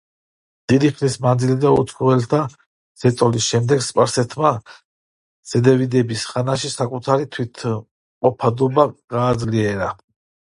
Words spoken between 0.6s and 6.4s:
დიდი ხნის მანძილზე უცხოელთა ზეწოლის შემდეგ სპარსეთმა, სეფევიდების